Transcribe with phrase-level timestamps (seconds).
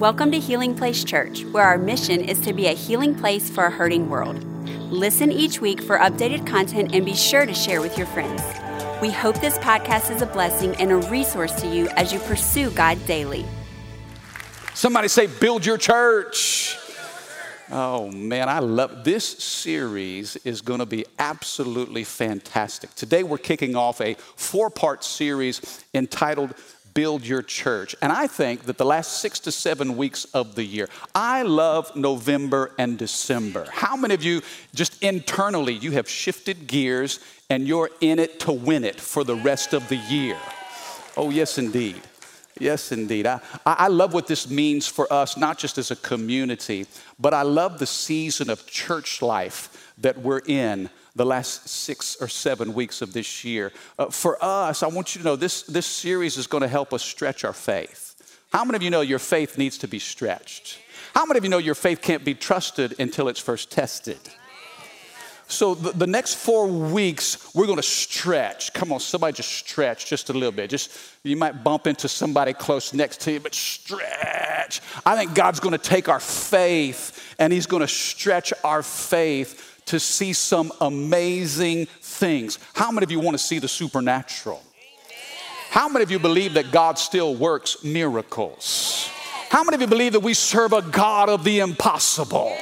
[0.00, 3.66] Welcome to Healing Place Church, where our mission is to be a healing place for
[3.66, 4.42] a hurting world.
[4.90, 8.40] Listen each week for updated content and be sure to share with your friends.
[9.02, 12.70] We hope this podcast is a blessing and a resource to you as you pursue
[12.70, 13.44] God daily.
[14.72, 16.78] Somebody say, build your church.
[17.70, 22.94] Oh man, I love this series is going to be absolutely fantastic.
[22.94, 26.54] Today we're kicking off a four-part series entitled
[26.94, 27.94] build your church.
[28.02, 31.94] And I think that the last six to seven weeks of the year, I love
[31.96, 33.66] November and December.
[33.70, 34.42] How many of you,
[34.74, 39.36] just internally, you have shifted gears and you're in it to win it for the
[39.36, 40.38] rest of the year?
[41.16, 42.00] Oh, yes, indeed.
[42.58, 43.26] Yes, indeed.
[43.26, 46.86] I, I love what this means for us, not just as a community,
[47.18, 52.28] but I love the season of church life that we're in the last six or
[52.28, 53.72] seven weeks of this year.
[53.98, 56.94] Uh, for us, I want you to know this, this series is going to help
[56.94, 58.16] us stretch our faith.
[58.54, 60.78] How many of you know your faith needs to be stretched?
[61.14, 64.18] How many of you know your faith can't be trusted until it's first tested?
[65.46, 68.72] So, the, the next four weeks, we're to stretch.
[68.72, 70.70] Come on, somebody just stretch just a little bit.
[70.70, 70.90] Just
[71.22, 74.80] you might bump into somebody close next to you, but stretch.
[75.04, 80.32] I think God's to take our faith and He's to stretch our faith to see
[80.32, 82.60] some amazing things.
[82.74, 84.62] How many of you want to see the supernatural?
[85.68, 89.10] How many of you believe that God still works miracles?
[89.48, 92.56] How many of you believe that we serve a God of the impossible?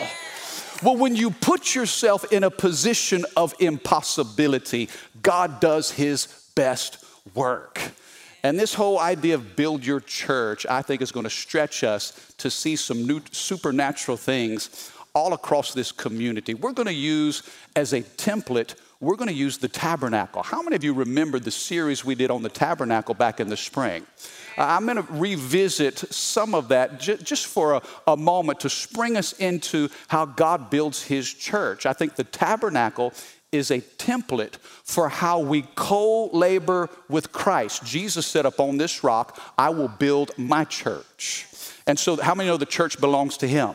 [0.82, 4.88] Well, when you put yourself in a position of impossibility,
[5.20, 7.04] God does his best
[7.34, 7.78] work.
[8.42, 12.32] And this whole idea of build your church, I think, is going to stretch us
[12.38, 16.54] to see some new supernatural things all across this community.
[16.54, 17.42] We're going to use
[17.74, 20.44] as a template, we're going to use the tabernacle.
[20.44, 23.56] How many of you remember the series we did on the tabernacle back in the
[23.56, 24.06] spring?
[24.56, 29.16] I'm going to revisit some of that j- just for a, a moment to spring
[29.16, 31.84] us into how God builds his church.
[31.84, 33.12] I think the tabernacle
[33.50, 37.84] is a template for how we co labor with Christ.
[37.84, 41.46] Jesus said, Upon this rock, I will build my church.
[41.88, 43.74] And so, how many know the church belongs to him?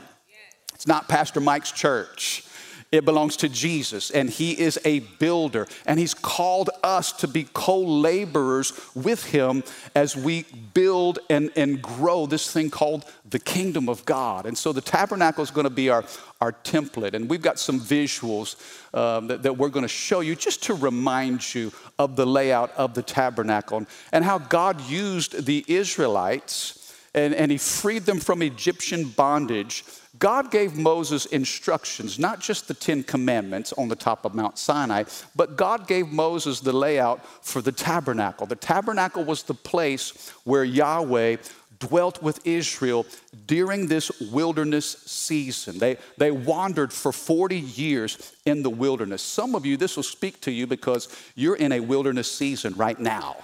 [0.84, 2.44] It's not Pastor Mike's church.
[2.92, 7.48] It belongs to Jesus, and He is a builder, and He's called us to be
[7.54, 9.64] co laborers with Him
[9.96, 10.44] as we
[10.74, 14.46] build and, and grow this thing called the kingdom of God.
[14.46, 16.04] And so the tabernacle is going to be our,
[16.42, 18.58] our template, and we've got some visuals
[18.94, 22.72] um, that, that we're going to show you just to remind you of the layout
[22.76, 28.42] of the tabernacle and how God used the Israelites and, and He freed them from
[28.42, 29.86] Egyptian bondage
[30.20, 35.06] God gave Moses instructions, not just the Ten Commandments on the top of Mount Sinai,
[35.36, 38.46] but God gave Moses the layout for the tabernacle.
[38.46, 41.38] The tabernacle was the place where Yahweh
[41.80, 43.06] dwelt with Israel
[43.48, 45.80] during this wilderness season.
[45.80, 49.22] They, they wandered for 40 years in the wilderness.
[49.22, 53.00] Some of you, this will speak to you because you're in a wilderness season right
[53.00, 53.38] now.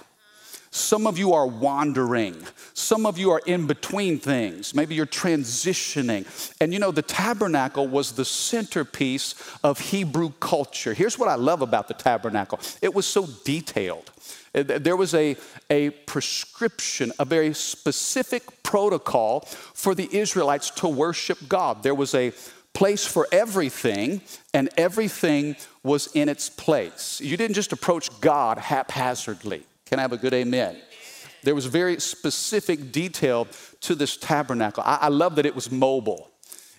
[0.72, 2.36] Some of you are wandering.
[2.74, 4.72] Some of you are in between things.
[4.72, 6.26] Maybe you're transitioning.
[6.60, 10.94] And you know, the tabernacle was the centerpiece of Hebrew culture.
[10.94, 14.12] Here's what I love about the tabernacle it was so detailed.
[14.52, 15.36] There was a,
[15.68, 19.40] a prescription, a very specific protocol
[19.74, 21.82] for the Israelites to worship God.
[21.82, 22.32] There was a
[22.72, 24.22] place for everything,
[24.54, 27.20] and everything was in its place.
[27.20, 29.64] You didn't just approach God haphazardly.
[29.90, 30.76] Can I have a good amen?
[31.42, 33.48] There was very specific detail
[33.80, 34.84] to this tabernacle.
[34.86, 36.30] I, I love that it was mobile.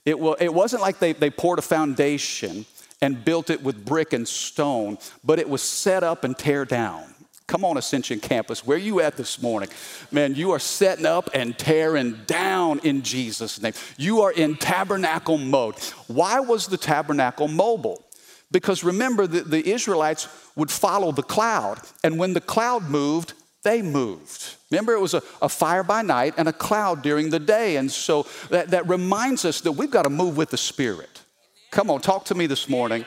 [0.05, 2.65] It, well, it wasn't like they, they poured a foundation
[3.01, 7.03] and built it with brick and stone, but it was set up and tear down.
[7.47, 9.67] Come on, Ascension Campus, where you at this morning?
[10.09, 13.73] Man, you are setting up and tearing down in Jesus' name.
[13.97, 15.75] You are in tabernacle mode.
[16.07, 18.05] Why was the tabernacle mobile?
[18.51, 23.81] Because remember, the, the Israelites would follow the cloud, and when the cloud moved, they
[23.81, 24.55] moved.
[24.71, 27.75] Remember, it was a, a, fire by night and a cloud during the day.
[27.75, 31.21] And so that, that reminds us that we've got to move with the Spirit.
[31.69, 33.05] Come on, talk to me this morning.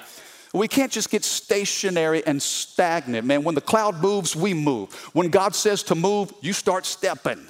[0.53, 3.43] We can't just get stationary and stagnant, man.
[3.43, 4.95] When the cloud moves, we move.
[5.13, 7.45] When God says to move, you start stepping.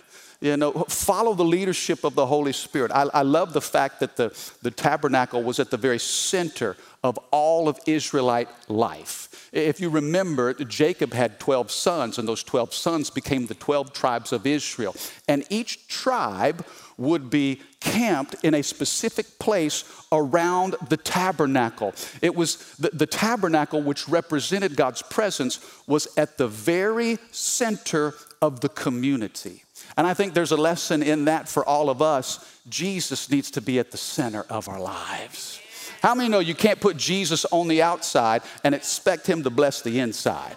[0.44, 2.92] You know, follow the leadership of the Holy Spirit.
[2.92, 4.30] I, I love the fact that the,
[4.60, 9.48] the tabernacle was at the very center of all of Israelite life.
[9.52, 14.34] If you remember, Jacob had 12 sons, and those 12 sons became the 12 tribes
[14.34, 14.94] of Israel.
[15.26, 16.66] And each tribe
[16.98, 21.94] would be camped in a specific place around the tabernacle.
[22.20, 28.12] It was the, the, tabernacle, which represented God's presence, was at the very center
[28.42, 29.62] of the community.
[29.96, 32.58] And I think there's a lesson in that for all of us.
[32.68, 35.60] Jesus needs to be at the center of our lives.
[36.02, 39.82] How many know you can't put Jesus on the outside and expect him to bless
[39.82, 40.56] the inside?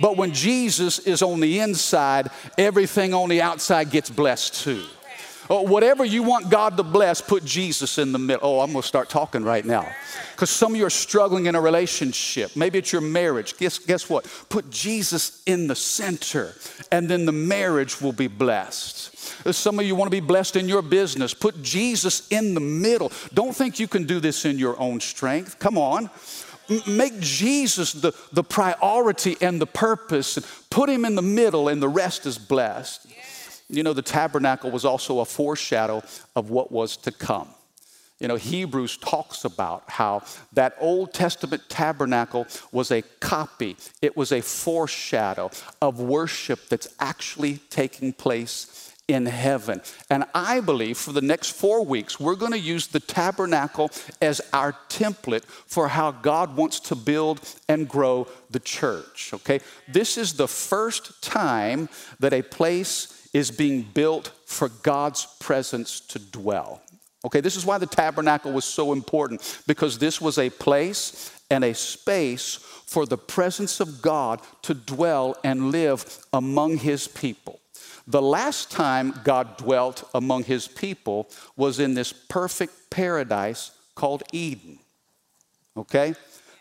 [0.00, 4.84] But when Jesus is on the inside, everything on the outside gets blessed too.
[5.48, 8.48] Oh, whatever you want God to bless, put Jesus in the middle.
[8.48, 9.88] Oh, I'm going to start talking right now.
[10.32, 12.56] Because some of you are struggling in a relationship.
[12.56, 13.56] Maybe it's your marriage.
[13.56, 14.26] Guess, guess what?
[14.48, 16.54] Put Jesus in the center,
[16.90, 19.16] and then the marriage will be blessed.
[19.54, 21.32] Some of you want to be blessed in your business.
[21.32, 23.12] Put Jesus in the middle.
[23.32, 25.58] Don't think you can do this in your own strength.
[25.58, 26.10] Come on.
[26.86, 30.36] Make Jesus the, the priority and the purpose.
[30.36, 33.06] and Put him in the middle, and the rest is blessed.
[33.68, 36.02] You know, the tabernacle was also a foreshadow
[36.34, 37.48] of what was to come.
[38.18, 40.22] You know, Hebrews talks about how
[40.54, 45.50] that Old Testament tabernacle was a copy, it was a foreshadow
[45.82, 49.80] of worship that's actually taking place in heaven.
[50.10, 53.90] And I believe for the next four weeks, we're going to use the tabernacle
[54.20, 59.30] as our template for how God wants to build and grow the church.
[59.34, 59.60] Okay?
[59.86, 66.18] This is the first time that a place is being built for God's presence to
[66.18, 66.80] dwell.
[67.22, 71.62] Okay, this is why the tabernacle was so important because this was a place and
[71.62, 72.54] a space
[72.86, 77.60] for the presence of God to dwell and live among his people.
[78.06, 84.78] The last time God dwelt among his people was in this perfect paradise called Eden.
[85.76, 86.14] Okay?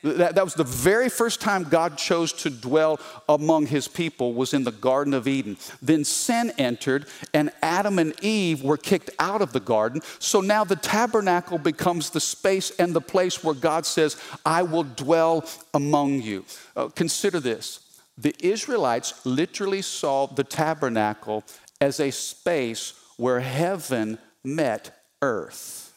[0.05, 4.53] That, that was the very first time God chose to dwell among his people was
[4.53, 5.57] in the Garden of Eden.
[5.81, 10.01] Then sin entered and Adam and Eve were kicked out of the garden.
[10.19, 14.15] So now the tabernacle becomes the space and the place where God says,
[14.45, 15.43] I will dwell
[15.73, 16.45] among you.
[16.75, 17.79] Uh, consider this.
[18.15, 21.43] The Israelites literally saw the tabernacle
[21.81, 25.93] as a space where heaven met earth.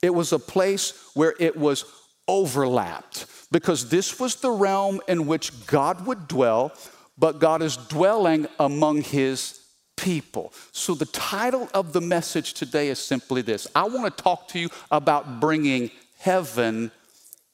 [0.00, 1.84] It was a place where it was
[2.28, 6.72] overlapped because this was the realm in which God would dwell,
[7.16, 9.60] but God is dwelling among his
[9.96, 10.52] people.
[10.72, 14.58] So the title of the message today is simply this I want to talk to
[14.58, 16.90] you about bringing heaven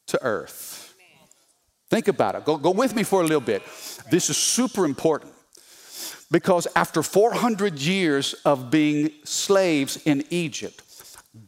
[0.07, 0.95] to earth.
[1.91, 2.45] Think about it.
[2.45, 3.63] Go, go with me for a little bit.
[4.11, 5.33] This is super important
[6.31, 10.83] because after 400 years of being slaves in Egypt,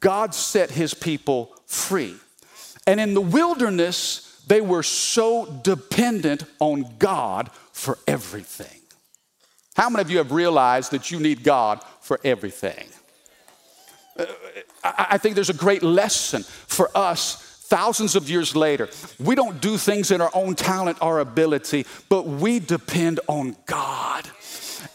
[0.01, 2.17] God set his people free.
[2.87, 8.81] And in the wilderness, they were so dependent on God for everything.
[9.75, 12.87] How many of you have realized that you need God for everything?
[14.17, 14.27] Uh,
[14.85, 17.37] I think there's a great lesson for us
[17.73, 18.91] thousands of years later.
[19.19, 24.12] We don't do things in our own talent or ability, but we depend on God.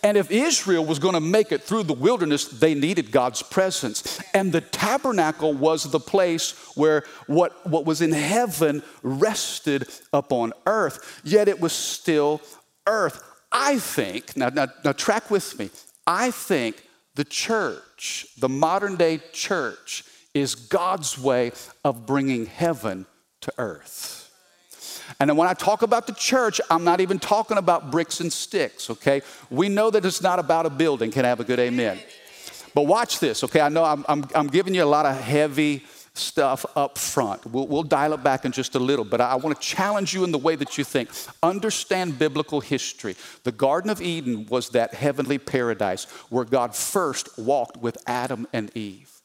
[0.03, 4.19] And if Israel was going to make it through the wilderness, they needed God's presence.
[4.33, 11.21] And the tabernacle was the place where what, what was in heaven rested upon earth,
[11.23, 12.41] yet it was still
[12.85, 13.23] earth.
[13.51, 15.69] I think, now, now, now track with me,
[16.05, 16.83] I think
[17.15, 20.03] the church, the modern day church,
[20.33, 21.51] is God's way
[21.83, 23.07] of bringing heaven
[23.41, 24.26] to earth.
[25.19, 28.89] And when I talk about the church, I'm not even talking about bricks and sticks,
[28.89, 29.21] okay?
[29.49, 31.11] We know that it's not about a building.
[31.11, 31.99] Can I have a good amen?
[32.73, 33.61] But watch this, okay?
[33.61, 35.83] I know I'm, I'm, I'm giving you a lot of heavy
[36.13, 37.45] stuff up front.
[37.45, 40.13] We'll, we'll dial it back in just a little, but I, I want to challenge
[40.13, 41.09] you in the way that you think.
[41.41, 43.15] Understand biblical history.
[43.43, 48.75] The Garden of Eden was that heavenly paradise where God first walked with Adam and
[48.75, 49.16] Eve.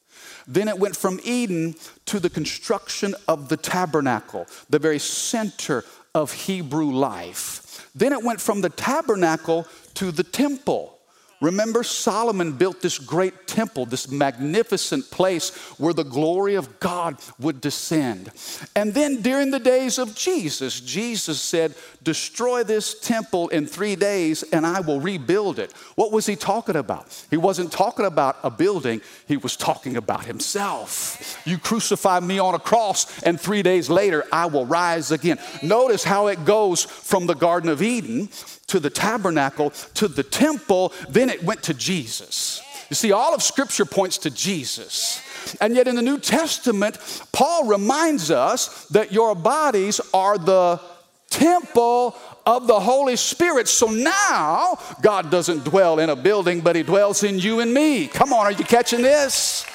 [0.46, 1.74] Then it went from Eden
[2.06, 5.84] to the construction of the tabernacle, the very center
[6.14, 7.90] of Hebrew life.
[7.94, 10.98] Then it went from the tabernacle to the temple.
[11.42, 17.60] Remember, Solomon built this great temple, this magnificent place where the glory of God would
[17.60, 18.30] descend.
[18.76, 24.44] And then during the days of Jesus, Jesus said, Destroy this temple in three days
[24.44, 25.72] and I will rebuild it.
[25.96, 27.26] What was he talking about?
[27.28, 31.42] He wasn't talking about a building, he was talking about himself.
[31.44, 35.38] You crucify me on a cross, and three days later I will rise again.
[35.60, 38.28] Notice how it goes from the Garden of Eden
[38.72, 42.62] to the tabernacle, to the temple, then it went to Jesus.
[42.88, 45.20] You see, all of Scripture points to Jesus.
[45.60, 46.96] And yet in the New Testament,
[47.32, 50.80] Paul reminds us that your bodies are the
[51.28, 53.68] temple of the Holy Spirit.
[53.68, 58.06] So now God doesn't dwell in a building, but He dwells in you and me.
[58.06, 59.66] Come on, are you catching this?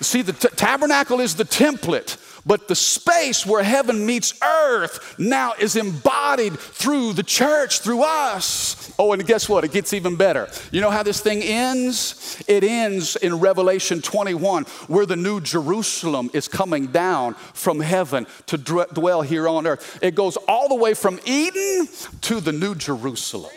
[0.00, 5.52] See, the t- tabernacle is the template But the space where heaven meets earth now
[5.58, 8.92] is embodied through the church, through us.
[8.98, 9.64] Oh, and guess what?
[9.64, 10.48] It gets even better.
[10.72, 12.42] You know how this thing ends?
[12.48, 18.58] It ends in Revelation 21, where the new Jerusalem is coming down from heaven to
[18.58, 20.00] dwell here on earth.
[20.02, 21.88] It goes all the way from Eden
[22.22, 23.52] to the new Jerusalem.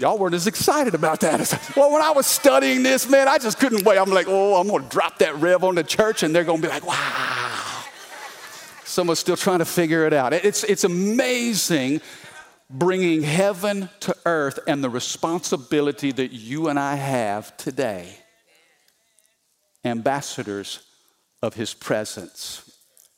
[0.00, 1.72] Y'all weren't as excited about that.
[1.76, 3.98] Well, when I was studying this, man, I just couldn't wait.
[3.98, 6.62] I'm like, oh, I'm going to drop that rev on the church, and they're going
[6.62, 7.84] to be like, wow.
[8.84, 10.32] Someone's still trying to figure it out.
[10.32, 12.00] It's, it's amazing
[12.70, 18.16] bringing heaven to earth and the responsibility that you and I have today.
[19.84, 20.80] Ambassadors
[21.42, 22.70] of his presence.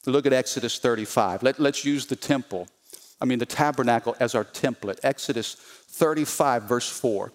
[0.05, 1.45] Look at Exodus 35.
[1.45, 2.67] Let, let's use the temple,
[3.23, 4.99] I mean, the tabernacle as our template.
[5.05, 7.33] Exodus 35, verse 4.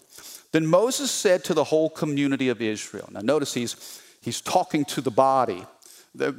[0.52, 3.08] Then Moses said to the whole community of Israel.
[3.12, 5.66] Now, notice he's, he's talking to the body.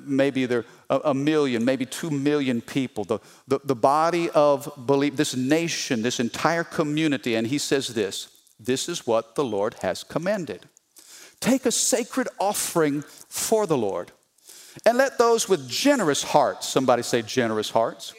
[0.05, 5.17] Maybe there are a million, maybe two million people, the, the, the body of belief,
[5.17, 7.35] this nation, this entire community.
[7.35, 8.29] And he says this
[8.61, 10.69] this is what the Lord has commanded.
[11.41, 14.13] Take a sacred offering for the Lord.
[14.85, 18.13] And let those with generous hearts, somebody say generous hearts,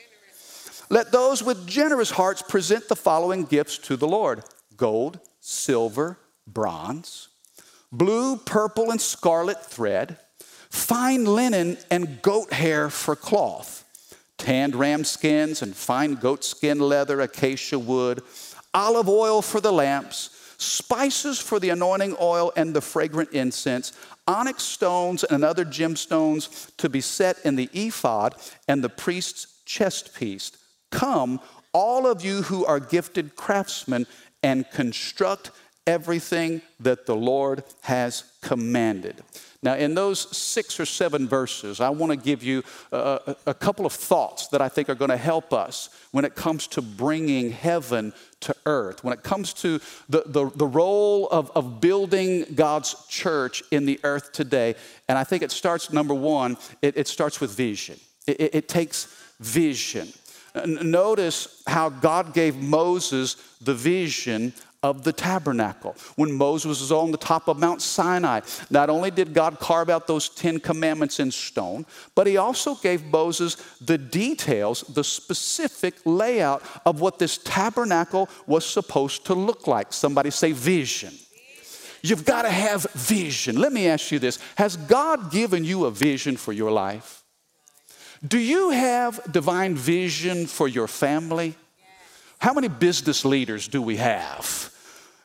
[0.90, 4.44] let those with generous hearts present the following gifts to the Lord
[4.76, 6.18] gold, silver,
[6.48, 7.28] bronze,
[7.92, 10.18] blue, purple, and scarlet thread,
[10.70, 13.84] fine linen, and goat hair for cloth,
[14.38, 18.22] tanned ram skins and fine goat skin leather, acacia wood,
[18.74, 23.94] olive oil for the lamps, spices for the anointing oil and the fragrant incense,
[24.28, 28.36] onyx stones and other gemstones to be set in the ephod
[28.68, 30.59] and the priest's chest piece
[30.92, 31.40] Come,
[31.74, 34.08] all of you who are gifted craftsmen,
[34.42, 35.52] and construct
[35.86, 39.24] everything that the Lord has commanded.
[39.62, 43.86] Now, in those six or seven verses, I want to give you a, a, couple
[43.86, 47.52] of thoughts that I think are going to help us when it comes to bringing
[47.52, 52.96] heaven to earth, when it comes to the, the, the role of, of building God's
[53.10, 54.76] church in the earth today.
[55.10, 58.00] And I think it starts, number one, it, it starts with vision.
[58.28, 60.08] It, it, it takes vision.
[60.66, 65.96] Notice how God gave Moses the vision of the tabernacle.
[66.16, 70.08] When Moses was on the top of Mount Sinai, not only did God carve out
[70.08, 76.64] those 10 commandments in stone, but he also gave Moses the details, the specific layout
[76.86, 79.92] of what this tabernacle was supposed to look like.
[79.92, 81.14] Somebody say vision.
[82.02, 83.58] You've got to have vision.
[83.58, 87.24] Let me ask you this Has God given you a vision for your life?
[88.28, 91.56] Do you have divine vision for your family?
[92.40, 94.74] How many business leaders do we have?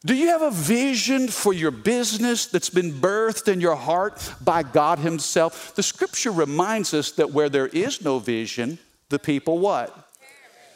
[0.04, 4.62] Do you have a vision for your business that's been birthed in your heart by
[4.62, 5.74] God Himself?
[5.74, 10.10] The scripture reminds us that where there is no vision, the people what?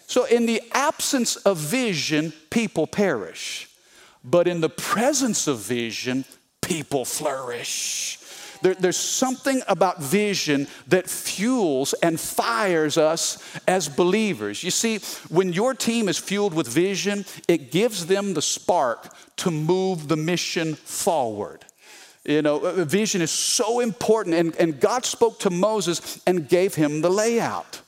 [0.07, 3.69] So, in the absence of vision, people perish.
[4.25, 6.25] But in the presence of vision,
[6.63, 8.19] people flourish.
[8.63, 14.63] There, there's something about vision that fuels and fires us as believers.
[14.63, 14.99] You see,
[15.29, 20.17] when your team is fueled with vision, it gives them the spark to move the
[20.17, 21.65] mission forward.
[22.25, 26.75] You know, uh, vision is so important, and, and God spoke to Moses and gave
[26.75, 27.81] him the layout.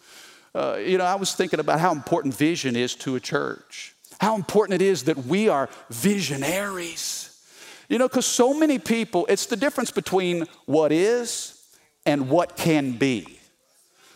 [0.55, 4.37] Uh, you know, I was thinking about how important vision is to a church, how
[4.37, 7.30] important it is that we are visionaries.
[7.91, 11.61] You know, because so many people, it's the difference between what is
[12.07, 13.27] and what can be.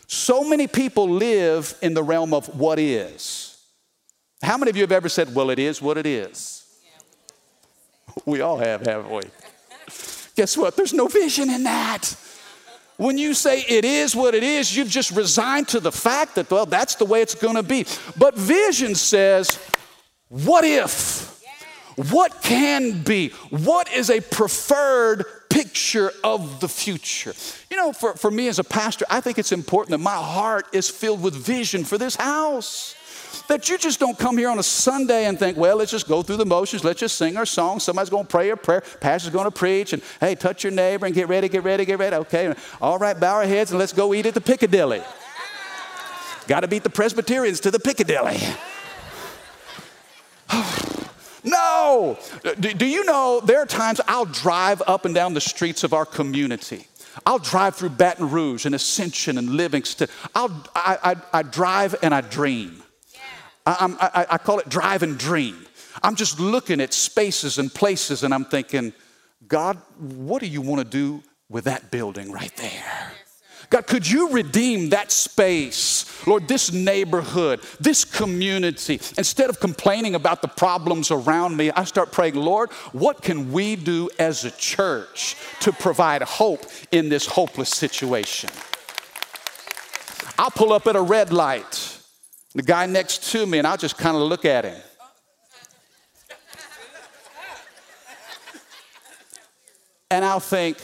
[0.07, 3.61] So many people live in the realm of what is.
[4.41, 6.63] How many of you have ever said, well, it is what it is?
[8.25, 9.23] We all have, haven't we?
[10.37, 10.77] Guess what?
[10.77, 12.15] There's no vision in that.
[12.95, 16.49] When you say it is what it is, you've just resigned to the fact that,
[16.49, 17.85] well, that's the way it's gonna be.
[18.17, 19.59] But vision says,
[20.29, 21.34] what if?
[21.95, 23.29] What can be?
[23.49, 27.33] What is a preferred picture of the future?
[27.71, 30.67] You know, for, for me as a pastor, I think it's important that my heart
[30.73, 32.95] is filled with vision for this house.
[33.47, 36.21] That you just don't come here on a Sunday and think, well, let's just go
[36.21, 37.79] through the motions, let's just sing our song.
[37.79, 41.29] Somebody's gonna pray a prayer, pastor's gonna preach, and hey, touch your neighbor and get
[41.29, 42.15] ready, get ready, get ready.
[42.15, 45.01] Okay, all right, bow our heads and let's go eat at the Piccadilly.
[46.47, 48.39] Gotta beat the Presbyterians to the Piccadilly.
[50.47, 50.94] Oh.
[51.45, 52.17] No.
[52.43, 55.83] Uh, do, do you know there are times I'll drive up and down the streets
[55.83, 56.87] of our community?
[57.25, 60.09] I'll drive through Baton Rouge and Ascension and Livingston.
[60.33, 62.83] I'll, I, I, I drive and I dream.
[63.65, 65.65] I, I, I, call it drive and dream.
[66.03, 68.93] I'm just looking at spaces and places and I'm thinking,
[69.47, 73.11] God, what do you want to do with that building right there?
[73.69, 76.05] God, could you redeem that space?
[76.27, 78.99] Lord, this neighborhood, this community.
[79.17, 83.75] Instead of complaining about the problems around me, I start praying, Lord, what can we
[83.75, 88.49] do as a church to provide hope in this hopeless situation?
[90.37, 91.99] I'll pull up at a red light,
[92.53, 94.81] the guy next to me, and I'll just kind of look at him.
[100.11, 100.77] And I'll think,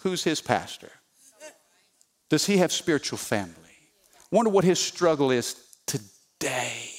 [0.00, 0.90] who's his pastor?
[2.30, 3.54] Does he have spiritual family?
[4.30, 5.56] Wonder what his struggle is
[5.86, 6.90] today.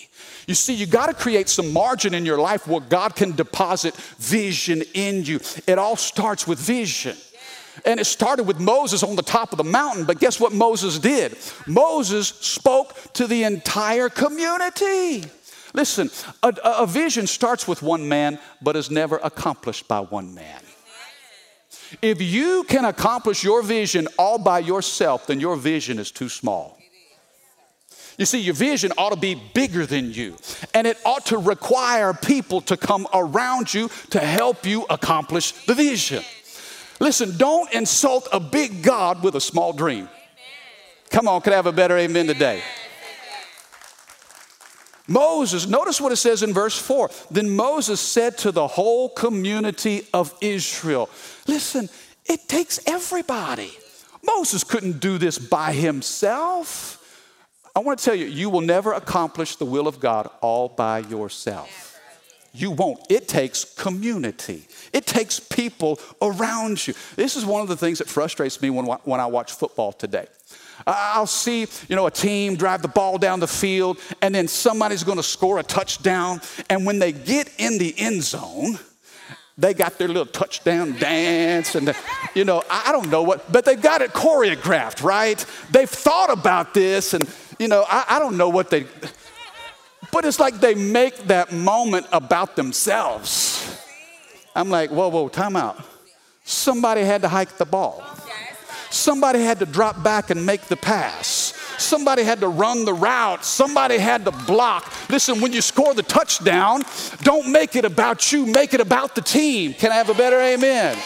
[0.45, 3.95] You see, you got to create some margin in your life where God can deposit
[3.95, 5.39] vision in you.
[5.65, 7.15] It all starts with vision.
[7.85, 10.99] And it started with Moses on the top of the mountain, but guess what Moses
[10.99, 11.37] did?
[11.65, 15.23] Moses spoke to the entire community.
[15.73, 16.09] Listen,
[16.43, 20.61] a, a vision starts with one man, but is never accomplished by one man.
[22.01, 26.77] If you can accomplish your vision all by yourself, then your vision is too small.
[28.17, 30.37] You see, your vision ought to be bigger than you,
[30.73, 35.73] and it ought to require people to come around you to help you accomplish the
[35.73, 36.23] vision.
[36.99, 40.07] Listen, don't insult a big God with a small dream.
[41.09, 42.61] Come on, could I have a better amen today?
[45.11, 47.09] Moses, notice what it says in verse 4.
[47.29, 51.09] Then Moses said to the whole community of Israel,
[51.47, 51.89] Listen,
[52.25, 53.71] it takes everybody.
[54.23, 56.97] Moses couldn't do this by himself.
[57.75, 60.99] I want to tell you, you will never accomplish the will of God all by
[60.99, 61.99] yourself.
[62.53, 62.99] You won't.
[63.09, 64.67] It takes community.
[64.91, 66.93] It takes people around you.
[67.15, 70.27] This is one of the things that frustrates me when, when I watch football today.
[70.85, 75.03] I'll see, you know, a team drive the ball down the field, and then somebody's
[75.03, 76.41] going to score a touchdown.
[76.69, 78.79] And when they get in the end zone,
[79.57, 81.97] they got their little touchdown dance, and the,
[82.33, 85.45] you know, I don't know what, but they've got it choreographed, right?
[85.69, 88.85] They've thought about this, and you know, I, I don't know what they.
[90.11, 93.79] But it's like they make that moment about themselves.
[94.55, 95.81] I'm like, whoa, whoa, time out.
[96.43, 98.03] Somebody had to hike the ball.
[98.91, 101.53] Somebody had to drop back and make the pass.
[101.77, 103.45] Somebody had to run the route.
[103.45, 104.91] Somebody had to block.
[105.09, 106.83] Listen, when you score the touchdown,
[107.23, 109.73] don't make it about you, make it about the team.
[109.73, 110.97] Can I have a better amen?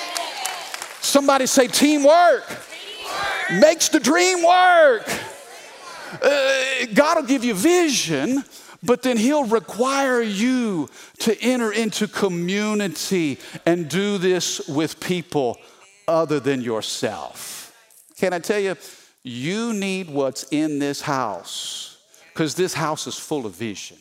[0.99, 3.61] Somebody say teamwork, teamwork.
[3.61, 5.07] makes the dream work.
[6.21, 8.43] Uh, God will give you vision,
[8.81, 15.59] but then He'll require you to enter into community and do this with people
[16.07, 17.54] other than yourself.
[18.17, 18.75] Can I tell you,
[19.23, 21.97] you need what's in this house
[22.33, 23.97] because this house is full of vision.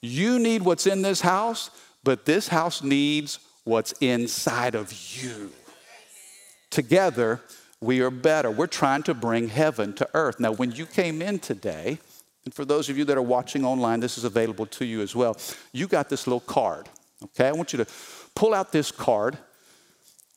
[0.00, 1.70] You need what's in this house,
[2.04, 5.50] but this house needs what's inside of you.
[6.70, 7.40] Together,
[7.80, 8.50] we are better.
[8.50, 10.38] We're trying to bring heaven to earth.
[10.38, 11.98] Now, when you came in today,
[12.44, 15.16] and for those of you that are watching online, this is available to you as
[15.16, 15.36] well.
[15.72, 16.88] You got this little card,
[17.24, 17.48] okay?
[17.48, 17.86] I want you to
[18.34, 19.38] pull out this card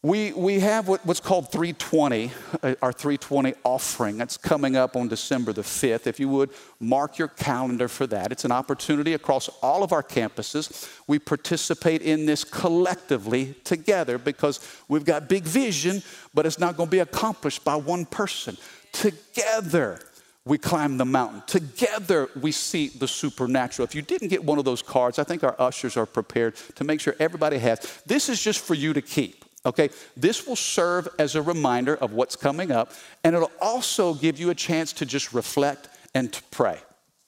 [0.02, 2.32] we, we have what, what's called 320,
[2.64, 4.18] uh, our 320 offering.
[4.18, 6.08] That's coming up on December the 5th.
[6.08, 10.02] If you would mark your calendar for that, it's an opportunity across all of our
[10.02, 10.90] campuses.
[11.08, 16.02] We participate in this collectively together because we've got big vision,
[16.34, 18.56] but it's not going to be accomplished by one person.
[18.94, 20.00] Together,
[20.46, 21.44] we climb the mountain.
[21.46, 23.84] Together, we see the supernatural.
[23.84, 26.86] If you didn't get one of those cards, I think our ushers are prepared to
[26.86, 28.02] make sure everybody has.
[28.06, 29.44] This is just for you to keep.
[29.66, 32.94] Okay, this will serve as a reminder of what's coming up,
[33.24, 36.80] and it'll also give you a chance to just reflect and to pray.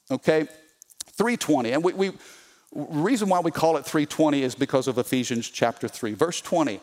[0.09, 0.47] Okay,
[1.17, 2.11] 320, and we, we
[2.73, 6.79] reason why we call it 320 is because of Ephesians chapter 3, verse 20.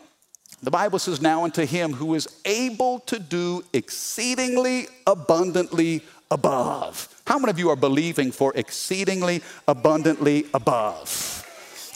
[0.61, 7.21] The Bible says, Now unto him who is able to do exceedingly abundantly above.
[7.25, 11.45] How many of you are believing for exceedingly abundantly above?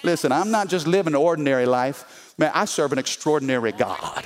[0.04, 2.23] Listen, I'm not just living an ordinary life.
[2.38, 4.26] Man, I serve an extraordinary God.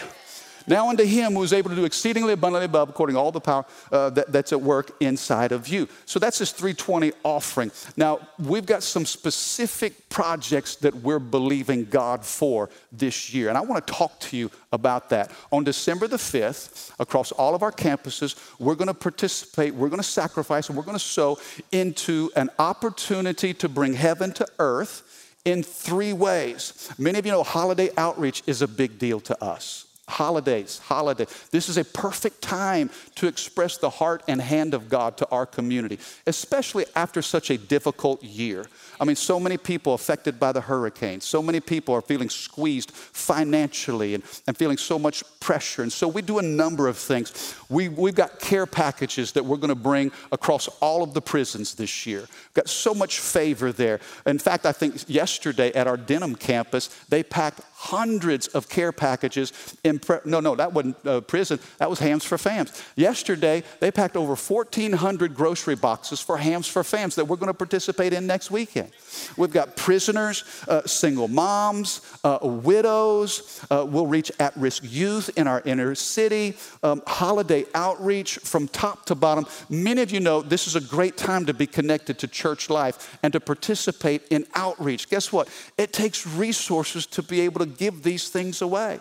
[0.67, 3.39] Now unto him who is able to do exceedingly abundantly above, according to all the
[3.39, 5.87] power uh, that, that's at work inside of you.
[6.05, 7.71] So that's this 320 offering.
[7.95, 13.47] Now, we've got some specific projects that we're believing God for this year.
[13.47, 15.31] And I want to talk to you about that.
[15.53, 20.01] On December the 5th, across all of our campuses, we're going to participate, we're going
[20.01, 21.39] to sacrifice, and we're going to sow
[21.71, 26.91] into an opportunity to bring heaven to earth in three ways.
[26.97, 29.85] Many of you know holiday outreach is a big deal to us.
[30.09, 31.25] Holidays, holiday.
[31.51, 35.45] This is a perfect time to express the heart and hand of God to our
[35.45, 38.65] community, especially after such a difficult year.
[38.99, 41.21] I mean, so many people affected by the hurricane.
[41.21, 45.83] So many people are feeling squeezed financially and, and feeling so much pressure.
[45.83, 47.55] And so we do a number of things.
[47.69, 51.75] We, we've got care packages that we're going to bring across all of the prisons
[51.75, 52.21] this year.
[52.21, 53.99] We've got so much favor there.
[54.25, 59.53] In fact, I think yesterday at our Denham campus, they packed hundreds of care packages
[59.83, 62.83] in, pre- no, no, that wasn't uh, prison, that was Hams for Fams.
[62.95, 67.53] Yesterday, they packed over 1,400 grocery boxes for Hams for Fams that we're going to
[67.53, 68.89] participate in next weekend.
[69.37, 75.47] We've got prisoners, uh, single moms, uh, widows, uh, we'll reach at risk youth in
[75.47, 79.45] our inner city, um, holiday outreach from top to bottom.
[79.69, 83.19] Many of you know this is a great time to be connected to church life
[83.21, 85.09] and to participate in outreach.
[85.09, 85.47] Guess what?
[85.77, 88.99] It takes resources to be able to give these things away.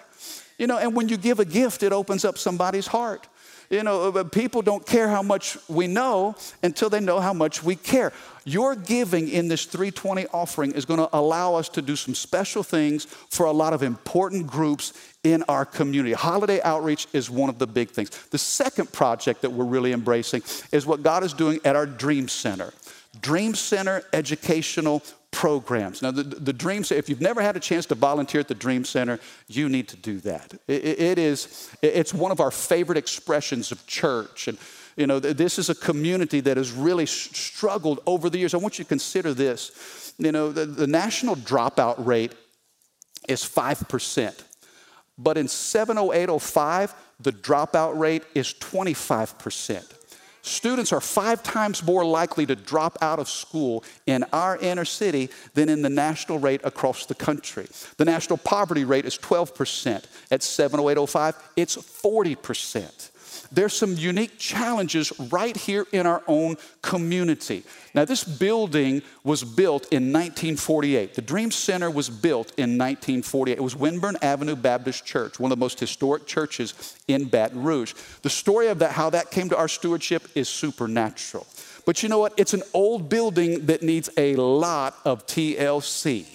[0.59, 3.29] You know, and when you give a gift, it opens up somebody's heart.
[3.69, 7.65] You know, uh, people don't care how much we know until they know how much
[7.65, 8.13] we care.
[8.45, 12.63] Your giving in this 320 offering is going to allow us to do some special
[12.63, 14.93] things for a lot of important groups
[15.25, 16.13] in our community.
[16.13, 18.11] Holiday outreach is one of the big things.
[18.31, 22.29] The second project that we're really embracing is what God is doing at our Dream
[22.29, 22.73] Center.
[23.21, 25.03] Dream Center Educational
[25.37, 26.01] programs.
[26.01, 28.55] Now, the, the Dream Center, if you've never had a chance to volunteer at the
[28.55, 30.55] Dream Center, you need to do that.
[30.67, 34.49] It, it is, it's one of our favorite expressions of church.
[34.49, 34.57] And,
[34.97, 38.55] you know, this is a community that has really struggled over the years.
[38.55, 40.15] I want you to consider this.
[40.17, 42.35] You know, the, the national dropout rate
[43.29, 44.43] is 5%.
[45.19, 50.06] But in 70805, the dropout rate is 25%
[50.47, 55.31] students are five times more likely to drop out of school in our inner city
[55.55, 57.67] than in the national rate across the country.
[57.97, 60.05] The national poverty rate is 12%.
[60.31, 63.11] At 70805, it's 40%
[63.53, 67.65] there's some unique challenges right here in our own community.
[67.95, 71.15] Now, this building was built in 1948.
[71.15, 73.57] The Dream Center was built in 1948.
[73.57, 77.95] It was Winbourne Avenue Baptist Church, one of the most historic churches in Baton Rouge.
[78.23, 81.47] The story of that, how that came to our stewardship, is supernatural.
[81.87, 82.35] But you know what?
[82.37, 86.27] It's an old building that needs a lot of TLC.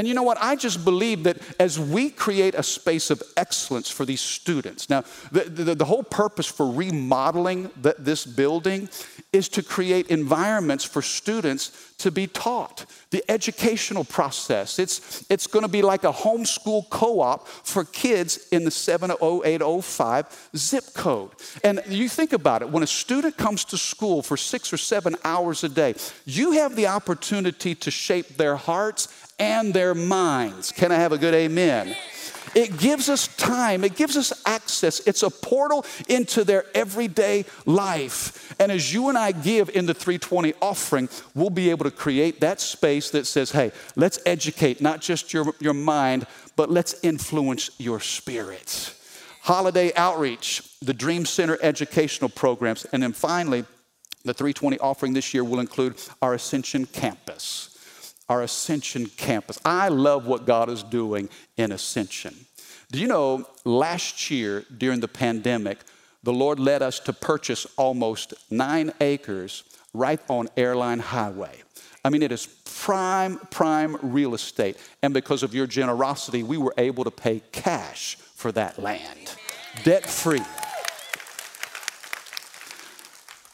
[0.00, 0.38] And you know what?
[0.40, 5.04] I just believe that as we create a space of excellence for these students, now,
[5.30, 8.88] the, the, the whole purpose for remodeling the, this building
[9.30, 12.86] is to create environments for students to be taught.
[13.10, 18.48] The educational process, it's, it's going to be like a homeschool co op for kids
[18.50, 21.30] in the 70805 zip code.
[21.62, 25.14] And you think about it when a student comes to school for six or seven
[25.24, 29.08] hours a day, you have the opportunity to shape their hearts
[29.40, 30.70] and their minds.
[30.70, 31.96] Can I have a good amen?
[32.54, 35.00] It gives us time, it gives us access.
[35.06, 38.54] It's a portal into their everyday life.
[38.58, 42.40] And as you and I give in the 320 offering, we'll be able to create
[42.40, 46.26] that space that says, hey, let's educate not just your, your mind,
[46.56, 48.94] but let's influence your spirit.
[49.42, 53.64] Holiday outreach, the Dream Center educational programs, and then finally,
[54.24, 57.69] the 320 offering this year will include our Ascension campus
[58.30, 59.58] our Ascension campus.
[59.64, 62.46] I love what God is doing in Ascension.
[62.92, 65.78] Do you know, last year during the pandemic,
[66.22, 71.62] the Lord led us to purchase almost nine acres right on Airline Highway.
[72.04, 74.76] I mean, it is prime, prime real estate.
[75.02, 79.34] And because of your generosity, we were able to pay cash for that land,
[79.82, 80.42] debt free.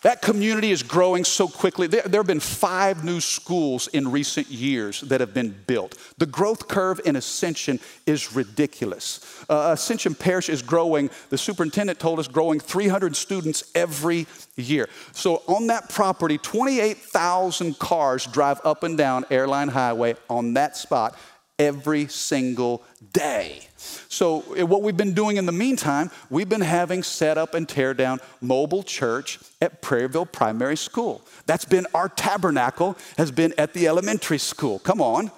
[0.03, 1.87] That community is growing so quickly.
[1.87, 5.97] There, there, have been five new schools in recent years that have been built.
[6.19, 9.45] The growth curve in Ascension is ridiculous.
[9.49, 14.89] Uh, Ascension Parish is growing, the superintendent told us, growing 300 students every year.
[15.13, 21.19] So on that property, 28,000 cars drive up and down Airline Highway on that spot
[21.59, 23.61] every single day.
[24.09, 27.69] So, eh, what we've been doing in the meantime, we've been having set up and
[27.69, 31.23] tear down mobile church at Prairieville Primary School.
[31.47, 34.79] That's been our tabernacle, has been at the elementary school.
[34.81, 35.31] Come on.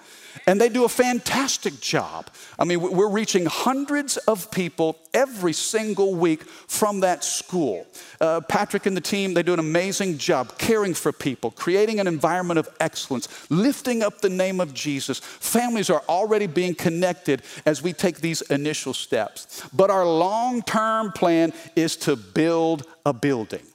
[0.46, 2.30] And they do a fantastic job.
[2.58, 7.86] I mean, we're reaching hundreds of people every single week from that school.
[8.20, 12.06] Uh, Patrick and the team, they do an amazing job caring for people, creating an
[12.06, 15.18] environment of excellence, lifting up the name of Jesus.
[15.20, 19.62] Families are already being connected as we take these initial steps.
[19.72, 23.67] But our long term plan is to build a building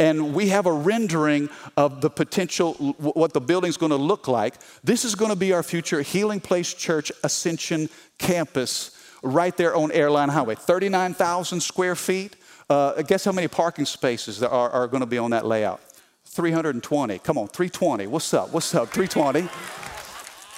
[0.00, 4.54] and we have a rendering of the potential, what the building's going to look like.
[4.82, 9.92] This is going to be our future Healing Place Church Ascension campus right there on
[9.92, 10.54] Airline Highway.
[10.54, 12.34] 39,000 square feet.
[12.70, 15.80] Uh, guess how many parking spaces there are, are going to be on that layout?
[16.24, 17.18] 320.
[17.18, 18.06] Come on, 320.
[18.06, 18.52] What's up?
[18.52, 18.88] What's up?
[18.88, 19.48] 320.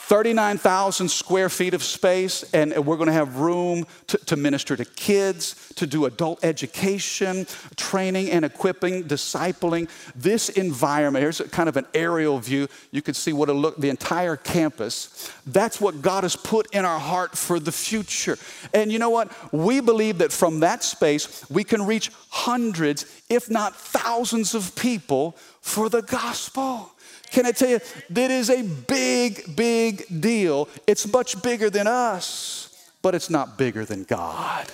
[0.07, 4.85] 39,000 square feet of space, and we're going to have room to, to, minister to
[4.85, 9.89] kids, to do adult education, training and equipping, discipling.
[10.15, 12.69] This environment, here's kind of an aerial view.
[12.91, 15.33] You can see what it look, the entire campus.
[15.47, 18.37] That's what God has put in our heart for the future.
[18.75, 19.33] And you know what?
[19.53, 25.37] We believe that from that space, we can reach hundreds, if not thousands of people
[25.61, 26.92] for the gospel.
[27.33, 30.69] Can I tell you, that is a big, big deal.
[30.87, 34.71] It's much bigger than us, but it's not bigger than God.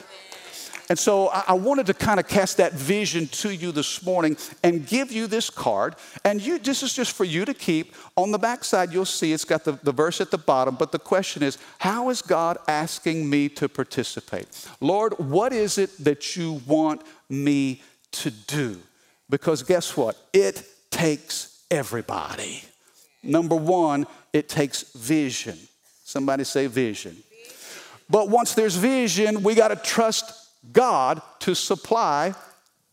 [0.91, 4.87] And so I wanted to kind of cast that vision to you this morning and
[4.87, 5.95] give you this card.
[6.25, 7.95] And you, this is just for you to keep.
[8.17, 10.77] On the back side, you'll see it's got the, the verse at the bottom.
[10.77, 14.67] But the question is, how is God asking me to participate?
[14.81, 18.81] Lord, what is it that you want me to do?
[19.31, 20.17] Because guess what?
[20.33, 22.63] It takes everybody.
[23.23, 25.59] Number one, it takes vision.
[26.05, 27.17] Somebody say vision.
[28.09, 30.33] But once there's vision, we got to trust
[30.73, 32.35] God to supply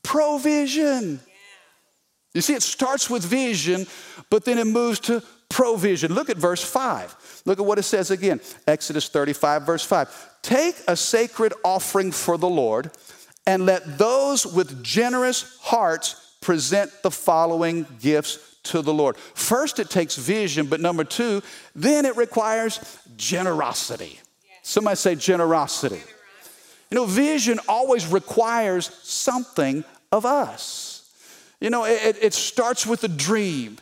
[0.04, 1.20] provision.
[2.34, 3.88] You see, it starts with vision,
[4.30, 6.14] but then it moves to provision.
[6.14, 7.44] Look at verse 5.
[7.46, 10.42] Look at what it says again Exodus 35, verse 5.
[10.42, 12.92] Take a sacred offering for the Lord,
[13.48, 19.18] and let those with generous hearts present the following gifts to the Lord.
[19.18, 21.42] First, it takes vision, but number two,
[21.74, 24.20] then it requires generosity.
[24.62, 26.02] Somebody say generosity.
[26.92, 31.12] You know, vision always requires something of us.
[31.60, 33.78] You know, it, it starts with a dream,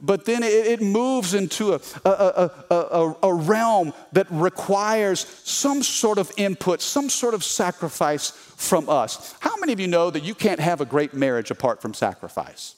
[0.00, 6.18] but then it, it moves into a, a, a, a, realm that requires some sort
[6.18, 9.34] of input, some sort of sacrifice from us.
[9.40, 12.76] How many of you know that you can't have a great marriage apart from sacrifice?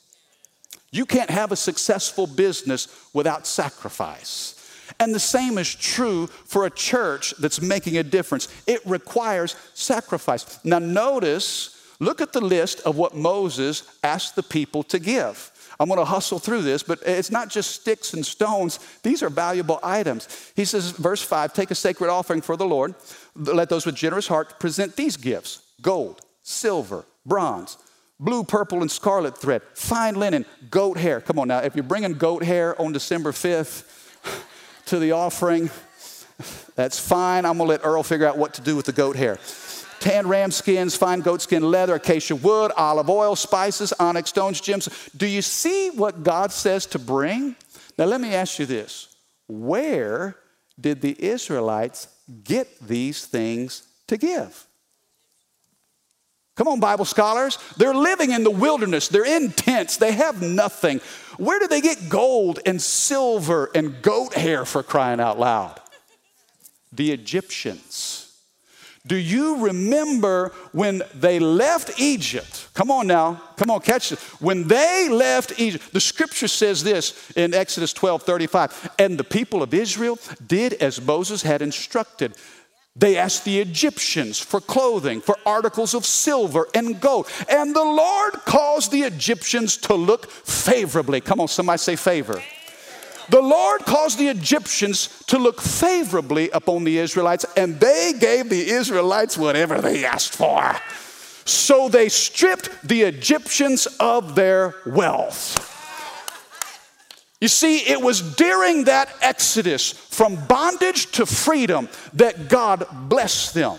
[0.96, 4.54] You can't have a successful business without sacrifice.
[4.98, 8.48] And the same is true for a church that's making a difference.
[8.66, 10.64] It requires sacrifice.
[10.64, 15.52] Now, notice, look at the list of what Moses asked the people to give.
[15.78, 18.78] I'm going to hustle through this, but it's not just sticks and stones.
[19.02, 20.52] These are valuable items.
[20.56, 22.94] He says, verse 5 take a sacred offering for the Lord.
[23.34, 27.76] Let those with generous heart present these gifts gold, silver, bronze
[28.18, 31.20] blue, purple, and scarlet thread, fine linen, goat hair.
[31.20, 33.84] Come on now, if you're bringing goat hair on December 5th
[34.86, 35.70] to the offering,
[36.74, 37.44] that's fine.
[37.44, 39.38] I'm gonna let Earl figure out what to do with the goat hair.
[40.00, 44.88] Tan ram skins, fine goat skin leather, acacia wood, olive oil, spices, onyx stones, gems.
[45.16, 47.56] Do you see what God says to bring?
[47.98, 50.36] Now, let me ask you this where
[50.78, 52.08] did the Israelites
[52.44, 54.65] get these things to give?
[56.56, 57.58] Come on, Bible scholars.
[57.76, 59.08] They're living in the wilderness.
[59.08, 59.98] They're in tents.
[59.98, 61.00] They have nothing.
[61.36, 65.78] Where do they get gold and silver and goat hair for crying out loud?
[66.92, 68.26] The Egyptians.
[69.06, 72.68] Do you remember when they left Egypt?
[72.74, 74.20] Come on now, come on, catch this.
[74.40, 78.90] When they left Egypt, the scripture says this in Exodus 12 35.
[78.98, 82.34] And the people of Israel did as Moses had instructed.
[82.98, 87.28] They asked the Egyptians for clothing, for articles of silver and gold.
[87.48, 91.20] And the Lord caused the Egyptians to look favorably.
[91.20, 92.42] Come on, somebody say favor.
[93.28, 98.70] The Lord caused the Egyptians to look favorably upon the Israelites, and they gave the
[98.70, 100.76] Israelites whatever they asked for.
[101.44, 105.75] So they stripped the Egyptians of their wealth.
[107.46, 113.78] You see, it was during that exodus from bondage to freedom that God blessed them.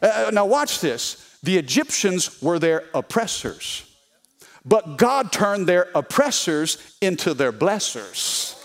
[0.00, 1.36] Uh, uh, now, watch this.
[1.42, 3.84] The Egyptians were their oppressors,
[4.64, 8.58] but God turned their oppressors into their blessers.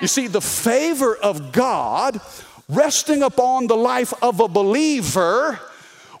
[0.00, 2.20] You see, the favor of God
[2.68, 5.58] resting upon the life of a believer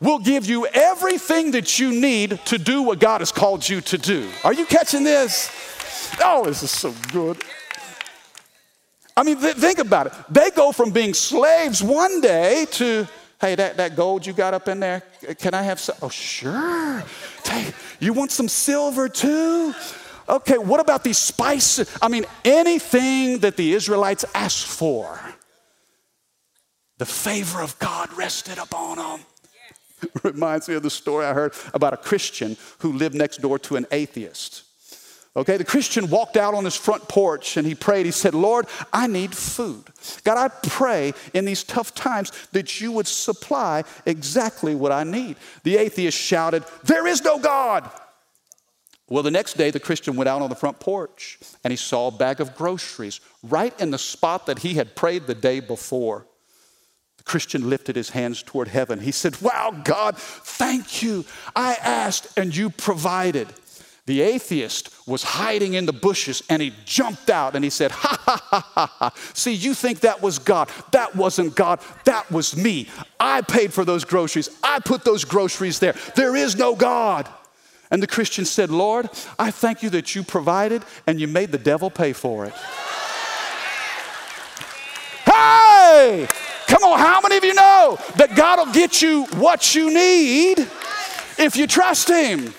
[0.00, 3.98] will give you everything that you need to do what God has called you to
[3.98, 4.28] do.
[4.42, 5.48] Are you catching this?
[6.22, 7.42] Oh, this is so good.
[9.16, 10.12] I mean, th- think about it.
[10.28, 13.08] They go from being slaves one day to,
[13.40, 15.02] hey, that, that gold you got up in there,
[15.38, 15.96] can I have some?
[16.02, 17.02] Oh, sure.
[17.44, 19.74] Hey, you want some silver too?
[20.28, 21.96] Okay, what about these spices?
[22.02, 25.18] I mean, anything that the Israelites asked for,
[26.98, 29.20] the favor of God rested upon them.
[30.22, 33.76] Reminds me of the story I heard about a Christian who lived next door to
[33.76, 34.65] an atheist.
[35.36, 38.06] Okay, the Christian walked out on his front porch and he prayed.
[38.06, 39.84] He said, Lord, I need food.
[40.24, 45.36] God, I pray in these tough times that you would supply exactly what I need.
[45.62, 47.90] The atheist shouted, There is no God.
[49.10, 52.08] Well, the next day, the Christian went out on the front porch and he saw
[52.08, 56.26] a bag of groceries right in the spot that he had prayed the day before.
[57.18, 59.00] The Christian lifted his hands toward heaven.
[59.00, 61.26] He said, Wow, God, thank you.
[61.54, 63.48] I asked and you provided.
[64.06, 68.16] The atheist was hiding in the bushes and he jumped out and he said, Ha
[68.20, 69.12] ha ha ha ha.
[69.34, 70.70] See, you think that was God.
[70.92, 71.80] That wasn't God.
[72.04, 72.88] That was me.
[73.18, 74.48] I paid for those groceries.
[74.62, 75.94] I put those groceries there.
[76.14, 77.28] There is no God.
[77.90, 81.58] And the Christian said, Lord, I thank you that you provided and you made the
[81.58, 82.54] devil pay for it.
[85.24, 86.28] Hey!
[86.68, 90.58] Come on, how many of you know that God will get you what you need
[91.38, 92.54] if you trust Him?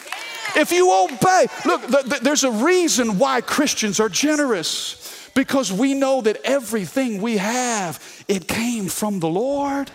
[0.57, 1.45] If you obey.
[1.65, 7.21] Look, the, the, there's a reason why Christians are generous because we know that everything
[7.21, 9.91] we have, it came from the Lord.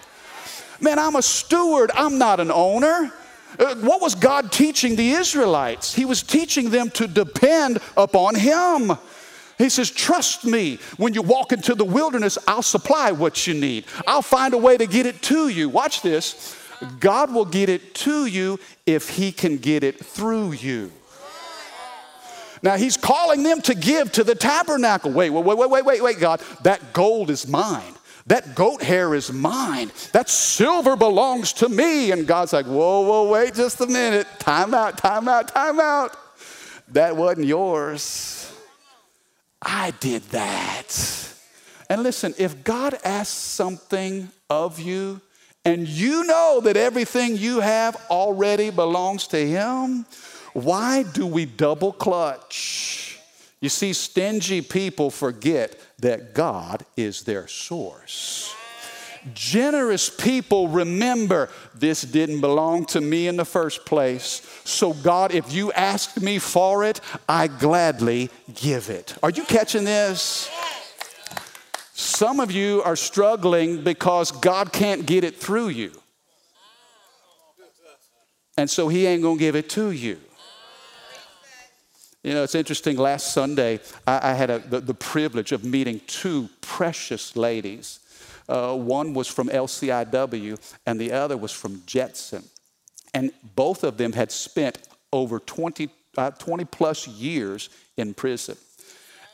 [0.80, 3.12] Man, I'm a steward, I'm not an owner.
[3.58, 5.92] Uh, what was God teaching the Israelites?
[5.94, 8.92] He was teaching them to depend upon Him.
[9.58, 10.78] He says, Trust me.
[10.96, 13.84] When you walk into the wilderness, I'll supply what you need.
[14.06, 15.68] I'll find a way to get it to you.
[15.68, 16.56] Watch this.
[17.00, 20.92] God will get it to you if He can get it through you.
[22.62, 25.10] Now He's calling them to give to the tabernacle.
[25.10, 26.40] Wait, wait, wait, wait, wait, wait, God.
[26.62, 27.94] That gold is mine.
[28.26, 29.90] That goat hair is mine.
[30.12, 32.12] That silver belongs to me.
[32.12, 34.26] And God's like, whoa, whoa, wait just a minute.
[34.38, 36.16] Time out, time out, time out.
[36.88, 38.52] That wasn't yours.
[39.60, 41.34] I did that.
[41.88, 45.20] And listen, if God asks something of you
[45.64, 50.06] and you know that everything you have already belongs to Him,
[50.52, 53.20] why do we double clutch?
[53.60, 58.54] You see, stingy people forget that God is their source.
[59.34, 64.42] Generous people remember this didn't belong to me in the first place.
[64.64, 69.14] So, God, if you ask me for it, I gladly give it.
[69.22, 70.50] Are you catching this?
[71.94, 75.92] Some of you are struggling because God can't get it through you.
[78.56, 80.18] And so He ain't gonna give it to you.
[82.22, 82.96] You know, it's interesting.
[82.96, 87.98] Last Sunday, I, I had a, the, the, privilege of meeting two precious ladies.
[88.48, 92.44] Uh, one was from LCIW, and the other was from Jetson.
[93.12, 94.78] And both of them had spent
[95.12, 98.56] over 20, uh, 20 plus years in prison.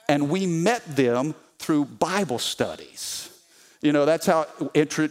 [0.09, 3.29] And we met them through Bible studies.
[3.81, 4.47] You know, that's how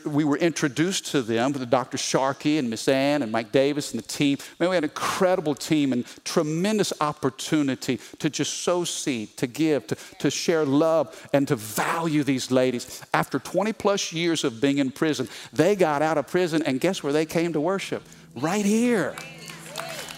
[0.06, 1.98] we were introduced to them, with Dr.
[1.98, 4.38] Sharkey and Miss Ann and Mike Davis and the team.
[4.60, 9.88] Man, we had an incredible team and tremendous opportunity to just sow seed, to give,
[9.88, 13.02] to, to share love, and to value these ladies.
[13.14, 17.02] After 20 plus years of being in prison, they got out of prison, and guess
[17.02, 18.04] where they came to worship?
[18.36, 19.16] Right here.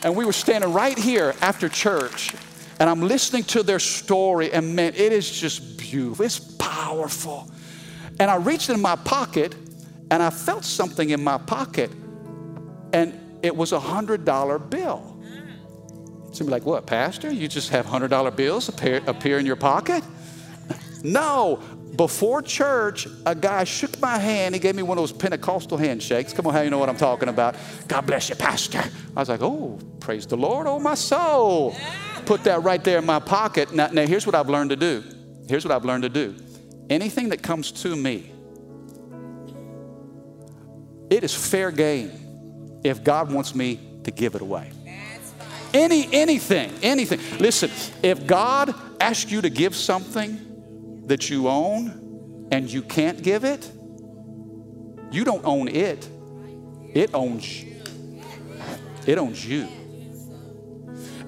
[0.02, 2.34] And we were standing right here after church,
[2.80, 6.26] and I'm listening to their story, and man, it is just beautiful.
[6.26, 7.50] It's powerful.
[8.20, 9.56] And I reached in my pocket
[10.12, 11.92] and I felt something in my pocket,
[12.94, 15.16] and it was a hundred dollar bill.
[16.32, 17.32] So be like, what, Pastor?
[17.32, 20.04] You just have hundred dollar bills appear, appear in your pocket?
[21.04, 21.60] no.
[21.96, 24.56] Before church, a guy shook my hand.
[24.56, 26.32] He gave me one of those Pentecostal handshakes.
[26.32, 27.58] Come on, how you know what I'm talking about?
[27.90, 28.82] God bless you, Pastor.
[29.18, 31.76] I was like, oh, praise the Lord, oh my soul.
[32.26, 33.74] Put that right there in my pocket.
[33.74, 35.04] Now, now here's what I've learned to do.
[35.50, 36.36] Here's what I've learned to do
[36.92, 38.32] anything that comes to me,
[41.10, 44.70] it is fair game if God wants me to give it away.
[45.74, 47.20] Any anything, anything.
[47.40, 47.72] Listen,
[48.04, 53.72] if God asks you to give something that you own and you can't give it,
[55.12, 56.08] you don't own it.
[56.94, 57.82] It owns you.
[59.08, 59.68] It owns you.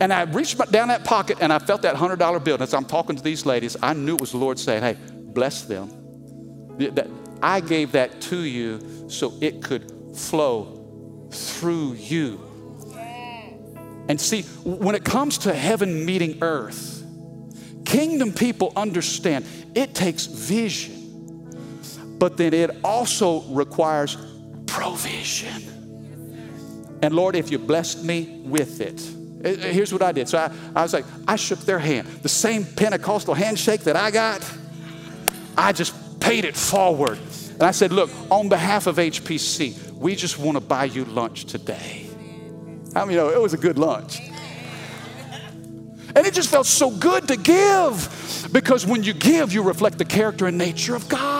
[0.02, 2.56] And I reached down that pocket and I felt that $100 bill.
[2.56, 4.98] And as I'm talking to these ladies, I knew it was the Lord saying, hey,
[5.14, 5.92] bless them.
[7.44, 12.42] I gave that to you so it could flow through you.
[14.10, 17.06] And see, when it comes to heaven meeting earth,
[17.86, 24.18] kingdom people understand it takes vision, but then it also requires
[24.66, 26.98] provision.
[27.04, 29.00] And Lord, if you blessed me with it,
[29.44, 30.30] Uh, uh, here's what I did.
[30.30, 32.08] So I, I was like, I shook their hand.
[32.08, 34.50] The same Pentecostal handshake that I got,
[35.58, 37.20] I just paid it forward.
[37.54, 41.46] And I said, Look, on behalf of HPC, we just want to buy you lunch
[41.46, 42.08] today.
[42.96, 44.20] I mean, you know, it was a good lunch.
[46.14, 50.06] And it just felt so good to give because when you give, you reflect the
[50.06, 51.31] character and nature of God.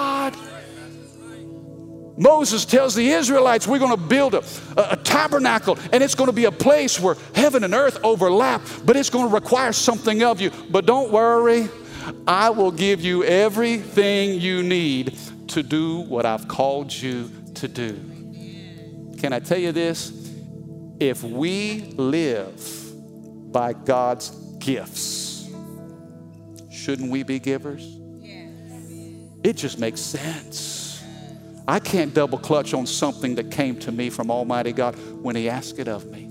[2.22, 4.44] Moses tells the Israelites, We're going to build a,
[4.78, 8.96] a, tabernacle, and it's going to be a place where heaven and earth overlap, but
[8.96, 10.52] it's going to require something of you.
[10.70, 11.68] But don't worry,
[12.28, 15.18] I will give you everything you need
[15.48, 17.94] to do what I've called you to do.
[19.20, 20.12] Can I tell you this?
[21.00, 25.50] If we live by God's gifts,
[26.72, 27.98] shouldn't we be givers?
[29.44, 30.71] It just makes sense.
[31.72, 34.94] I can't double clutch on something that came to me from Almighty God
[35.24, 36.24] when He asked it of me.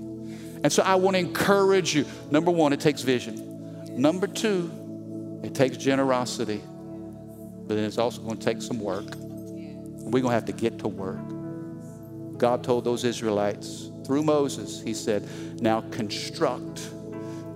[0.63, 2.05] And so I want to encourage you.
[2.29, 3.99] Number one, it takes vision.
[3.99, 6.61] Number two, it takes generosity.
[6.63, 9.15] But then it's also going to take some work.
[9.15, 12.37] We're going to have to get to work.
[12.37, 15.27] God told those Israelites through Moses, He said,
[15.59, 16.87] Now construct,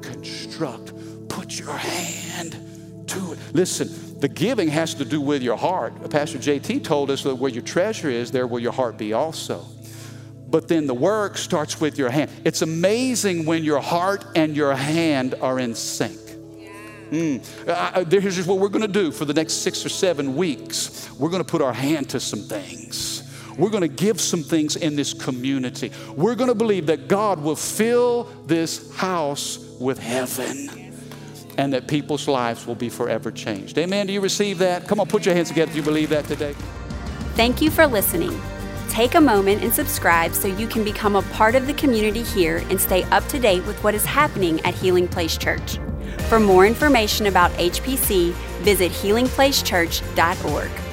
[0.02, 0.92] construct,
[1.30, 2.58] put your hand
[3.10, 3.40] to it.
[3.54, 3.90] Listen,
[4.26, 6.10] the giving has to do with your heart.
[6.10, 9.64] Pastor JT told us that where your treasure is, there will your heart be also.
[10.48, 12.32] But then the work starts with your hand.
[12.44, 16.18] It's amazing when your heart and your hand are in sync.
[17.12, 18.12] Mm.
[18.12, 21.08] Here's what we're going to do for the next six or seven weeks.
[21.20, 23.32] We're going to put our hand to some things.
[23.60, 25.92] We're going to give some things in this community.
[26.16, 30.85] We're going to believe that God will fill this house with heaven
[31.58, 33.78] and that people's lives will be forever changed.
[33.78, 34.08] Amen.
[34.08, 34.88] Do you receive that?
[34.88, 36.54] Come on, put your hands together if you believe that today.
[37.36, 38.40] Thank you for listening.
[38.90, 42.64] Take a moment and subscribe so you can become a part of the community here
[42.70, 45.80] and stay up to date with what is happening at Healing Place Church.
[46.30, 48.32] For more information about HPC,
[48.64, 50.85] visit healingplacechurch.org.